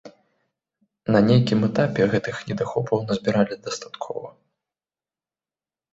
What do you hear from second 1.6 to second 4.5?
этапе гэтых недахопаў назбіралі дастаткова.